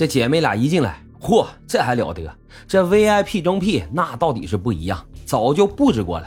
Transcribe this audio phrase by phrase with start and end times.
[0.00, 2.22] 这姐妹俩一进来，嚯，这还了得！
[2.66, 6.26] 这 VIP 中 P 那到底是不一样，早就布置过了，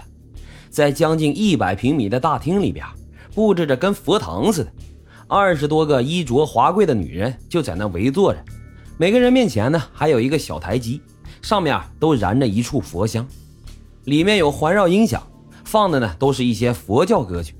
[0.69, 2.85] 在将近一百平米的大厅里边，
[3.33, 4.71] 布置着跟佛堂似的，
[5.27, 8.39] 二十多个衣着华贵的女人就在那围坐着，
[8.99, 11.01] 每个人面前呢还有一个小台基，
[11.41, 13.27] 上面都燃着一处佛香，
[14.03, 15.23] 里面有环绕音响，
[15.63, 17.55] 放的呢都是一些佛教歌曲。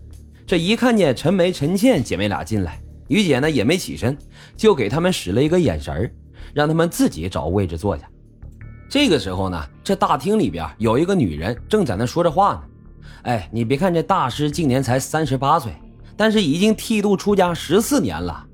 [0.46, 4.18] 这一看见陈梅、陈倩姐妹俩进来，于姐呢也没起身，
[4.56, 6.12] 就给他们使了一个眼神儿
[6.54, 8.04] 让他们自己找位置坐下。
[8.90, 12.62] 这个时候呢，这大厅里边有一个女人正在那说着话呢。
[13.24, 15.74] 哎，你别看这大师今年才三十八岁，
[16.16, 18.46] 但是已经剃度出家十四年了。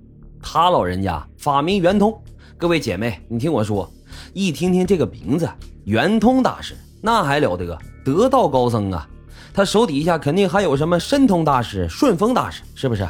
[0.42, 2.18] 他老人家法名圆通，
[2.58, 3.92] 各位姐妹，你听我说，
[4.34, 5.50] 一听听这个名字，
[5.86, 9.08] 圆通大师，那还了得，得道高僧啊！
[9.54, 13.06] 他手底下肯定还有什么申通大师、顺风大师，是不是？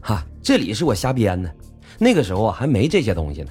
[0.00, 1.52] 哈，这里是我瞎编的，
[1.98, 3.50] 那个时候啊还没这些东西呢。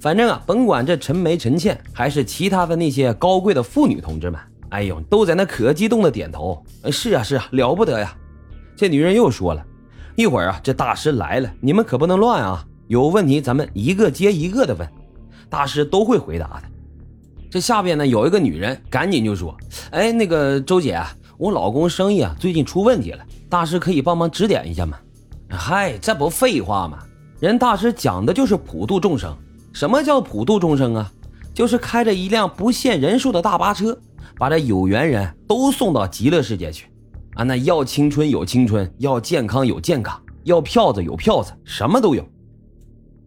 [0.00, 6.60] 反正啊，甭管这陈梅、陈倩还是其他的那些高贵的妇女同志们，哎呦，都在那可激动的点头。
[6.90, 8.12] 是啊，是啊，了不得呀！
[8.74, 9.64] 这女人又说了，
[10.16, 12.66] 一会儿啊，这大师来了，你们可不能乱啊！
[12.88, 14.88] 有问题咱们一个接一个的问，
[15.48, 16.62] 大师都会回答的。
[17.48, 19.56] 这下边呢有一个女人赶紧就说
[19.92, 21.00] ：“哎，那个周姐，
[21.38, 24.98] 我老公生意啊最近出问题了，大师可以帮忙指点一下吗？”
[25.54, 26.98] 嗨，这不废话吗？
[27.38, 29.36] 人大师讲的就是普度众生。
[29.74, 31.12] 什么叫普度众生啊？
[31.52, 33.96] 就是开着一辆不限人数的大巴车，
[34.38, 36.86] 把这有缘人都送到极乐世界去。
[37.34, 42.26] 啊，那要青春有青春，要健康有健康，要票子有票子，什么都有。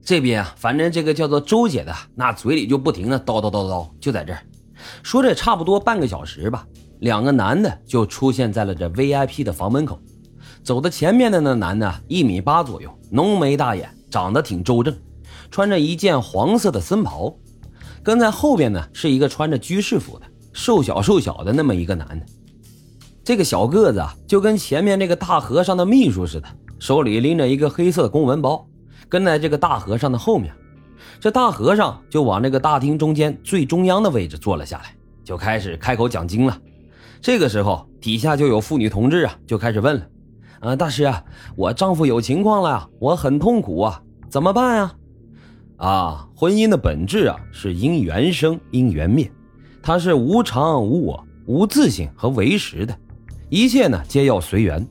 [0.02, 4.40] 这边啊，反正这个叫做周姐的，那嘴里就不停的叨叨叨叨，就在这儿
[5.04, 6.66] 说这差不多半个小时吧。
[7.00, 10.00] 两个男的就出现在了这 VIP 的房门口。
[10.66, 14.98] 走在前面的那男的，一米八左右，浓眉大眼，长得挺周正。
[15.52, 17.38] 穿着一件黄色的僧袍，
[18.02, 22.26] 跟在后边呢是一个穿着居士服的瘦小瘦小的那么一个男的。
[23.24, 26.48] 这个小个子啊，就跟前面那个大和尚的秘书似的，
[26.80, 28.68] 手里拎着一个黑色的公文包，
[29.08, 30.52] 跟在这个大和尚的后面。
[31.20, 36.60] 这大和尚就往这个大厅中间最中央的位置坐了下来，就开始开口讲经了。
[37.22, 40.02] 这个时候，底下就有妇女同志啊，就开始问了
[40.66, 41.24] ：“啊，大师啊，
[41.56, 44.96] 我丈夫有情况了呀，我很痛苦啊，怎么办呀？”
[45.78, 49.32] 啊，婚姻的本质啊是因缘生，因缘灭，
[49.84, 52.98] 它是无常、无我、无自性和唯实的，
[53.50, 54.84] 一切呢皆要随缘。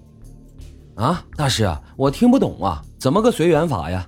[0.95, 4.07] 啊，大师啊，我听不懂啊，怎么个随缘法呀？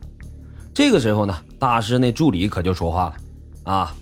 [0.72, 3.14] 这个时候呢，大师那助理可就说话了。
[3.64, 3.94] 啊，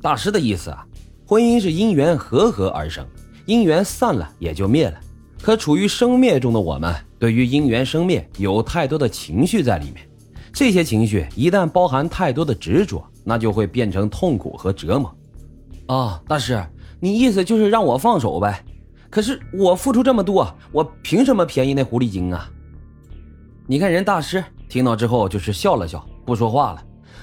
[0.00, 0.84] 大师的意思啊，
[1.24, 3.06] 婚姻是因缘和合而生，
[3.46, 4.98] 因缘散了也就灭了。
[5.42, 9.98] 可处于生灭中的我们，对于因缘生灭有太多的情绪在里面。
[10.52, 15.16] 这些情绪一旦包含太多的执着，那就会变成痛苦和折磨。
[15.86, 16.60] 啊，大师，
[16.98, 18.64] 你意思就是让我放手呗？
[19.08, 22.50] 可是我付出这么多，我凭什么便宜那狐狸精啊？
[23.68, 26.82] 你看人大师听到之后就是笑了笑，不说话了。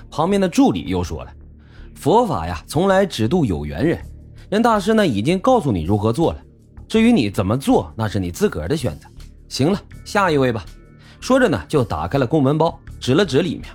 [0.10, 1.34] 旁边的助理又说了
[1.94, 4.00] ：“佛法呀，从来只渡有缘人。
[4.50, 6.42] 人大师呢，已经告诉你如何做了，
[6.88, 9.06] 至于你怎么做，那是你自个儿的选择。
[9.50, 10.64] 行了，下一位吧。”
[11.20, 12.80] 说着呢，就打开了公文包。
[12.98, 13.66] 指了指里面，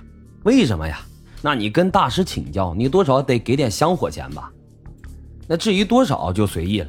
[0.43, 0.99] 为什么呀？
[1.41, 4.51] 那你跟大师请教，你多少得给点香火钱吧？
[5.47, 6.87] 那至于多少就随意了。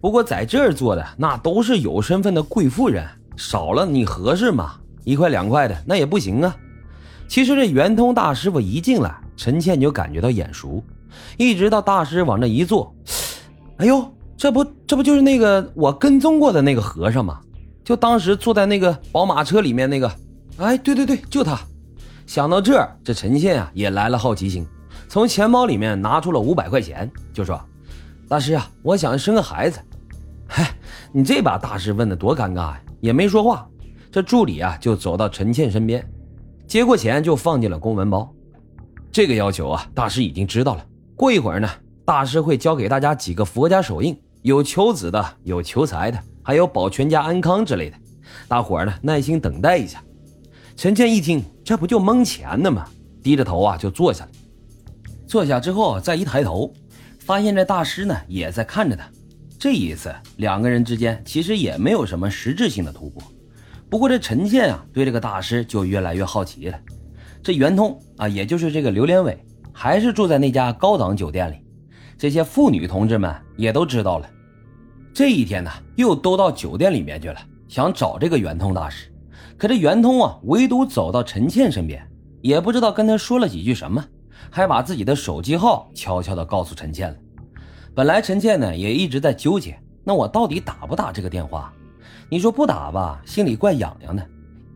[0.00, 4.76] 不过在这儿做的那都是有身份的贵妇人，少了你合适吗？
[5.04, 6.56] 一块两块的那也不行啊。
[7.28, 10.82] 其实这圆通大师傅一进来，陈倩就感觉到眼熟，
[11.36, 12.94] 一直到大师往那一坐，
[13.78, 17.40] 哎呦，这不这不就是那个我跟踪过的那个和尚吗？
[17.90, 20.08] 就当时坐在那个宝马车里面那个，
[20.58, 21.58] 哎，对对对，就他。
[22.24, 24.64] 想到这儿，这陈倩啊也来了好奇心，
[25.08, 27.60] 从钱包里面拿出了五百块钱，就说
[28.30, 29.80] ：“大师啊，我想生个孩子。”
[30.46, 30.72] 嗨，
[31.10, 33.66] 你这把大师问的多尴尬呀，也没说话。
[34.12, 36.08] 这助理啊就走到陈倩身边，
[36.68, 38.32] 接过钱就放进了公文包。
[39.10, 40.86] 这个要求啊，大师已经知道了。
[41.16, 41.68] 过一会儿呢，
[42.04, 47.96] 大师会教给大家几个佛家手印，有求子的，有求财的，还有保全家安康之类的。
[48.48, 50.02] 大伙儿呢耐心等待一下。
[50.76, 52.86] 陈倩一听，这不就蒙钱呢吗？
[53.22, 54.30] 低着头啊，就坐下了。
[55.26, 56.72] 坐下之后，再一抬头，
[57.18, 59.04] 发现这大师呢也在看着他。
[59.58, 63.22] 这一次，两个人之间其实也没有什么实质性的突破。
[63.90, 66.78] 不过这陈倩啊，对这个大师就越来越好奇了。
[67.42, 69.38] 这圆通啊，也就是这个刘连伟，
[69.70, 71.56] 还是住在那家高档酒店里。
[72.20, 74.28] 这些妇女同志们也都知道了。
[75.14, 79.10] 这一天呢，又都到酒店里面去了，想找这个圆通大师。
[79.56, 82.06] 可这圆通啊，唯独走到陈倩身边，
[82.42, 84.04] 也不知道跟他说了几句什么，
[84.50, 87.16] 还把自己的手机号悄悄地告诉陈倩了。
[87.94, 91.72] 本来陈倩呢也一直在纠结，那我到底打不打这个电话？
[92.28, 94.22] 你说不打吧，心里怪痒痒的；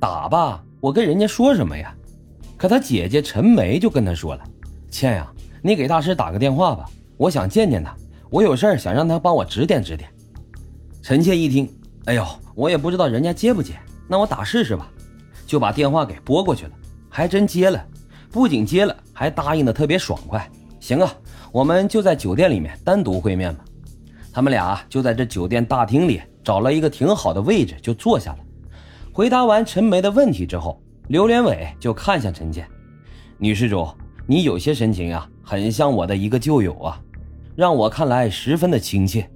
[0.00, 1.94] 打吧，我跟人家说什么呀？
[2.56, 4.42] 可他姐姐陈梅就跟他说了
[4.88, 5.30] ：“倩呀，
[5.60, 6.88] 你给大师打个电话吧，
[7.24, 7.96] 我想见见他，
[8.28, 10.10] 我有事儿想让他帮我指点指点。”
[11.00, 11.66] 陈倩一听，
[12.04, 13.72] 哎呦，我也不知道人家接不接，
[14.06, 14.90] 那我打试试吧，
[15.46, 16.72] 就把电话给拨过去了，
[17.08, 17.82] 还真接了，
[18.30, 20.46] 不仅接了，还答应的特别爽快。
[20.80, 21.10] 行啊，
[21.50, 23.64] 我们就在酒店里面单独会面吧。
[24.30, 28.38] 他们俩就在这酒店大厅里找了一个挺好的位置就坐下了。
[29.14, 30.78] 回答完陈梅的问题之后。
[31.08, 32.66] 刘连伟就看向陈倩，
[33.38, 33.86] 女施主，
[34.26, 36.98] 你有些神情啊，很像我的一个旧友啊，
[37.56, 39.28] 让我看来十分的亲切。